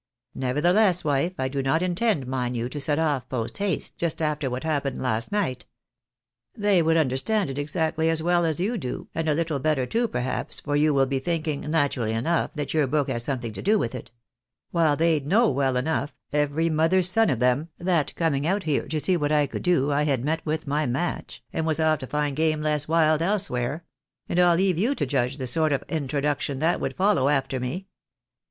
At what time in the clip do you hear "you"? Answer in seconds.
2.57-2.69, 8.59-8.79, 10.75-10.91, 24.79-24.95